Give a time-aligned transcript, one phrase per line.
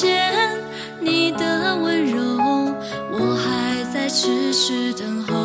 [0.00, 0.58] 见
[0.98, 2.20] 你的温柔
[3.12, 5.43] 我还在痴痴等候。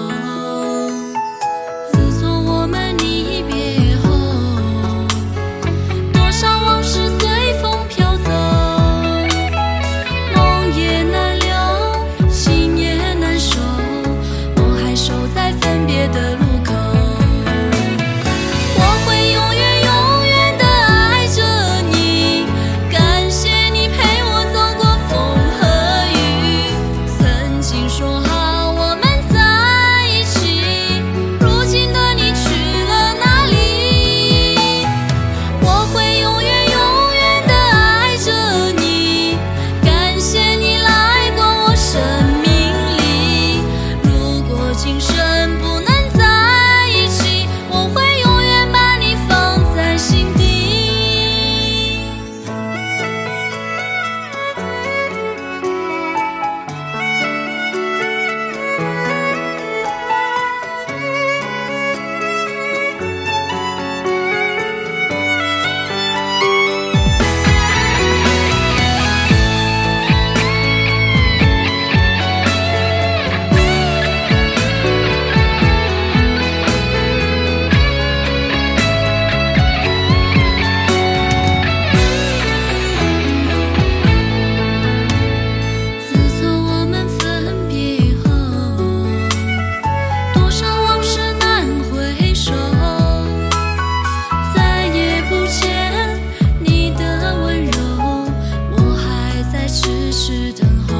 [100.12, 100.96] 只是等候，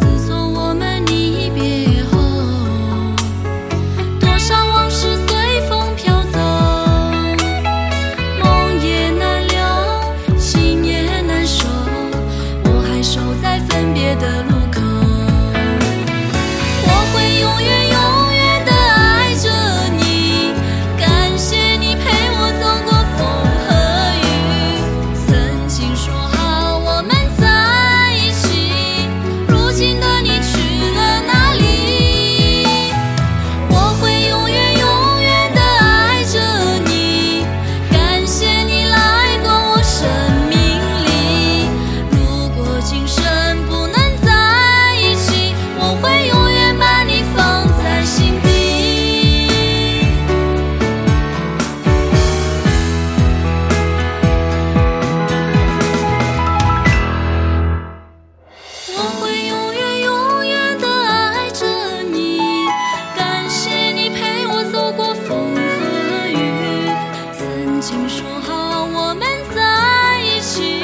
[0.00, 2.18] 自从我们离别后，
[4.18, 6.38] 多少往事随风飘走，
[8.42, 9.58] 梦也难留，
[10.38, 11.68] 心也难受，
[12.64, 14.80] 我还守在分别的路口。
[16.86, 17.91] 我会永远。
[67.82, 70.78] 经说好我们在一起，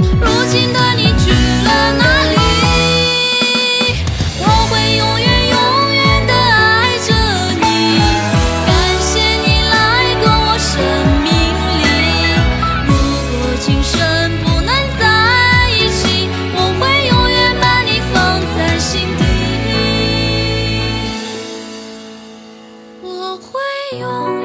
[0.00, 2.36] 如今的你去了哪里？
[4.40, 5.58] 我会永远永
[5.92, 7.12] 远的爱着
[7.52, 8.00] 你，
[8.64, 10.72] 感谢你来过我生
[11.22, 11.28] 命
[11.76, 11.84] 里。
[12.88, 12.90] 如
[13.28, 13.92] 果今生
[14.42, 15.04] 不能在
[15.68, 16.00] 一起，
[16.54, 18.16] 我会永远把你放
[18.56, 19.20] 在心底。
[23.02, 23.52] 我会
[23.98, 24.37] 永。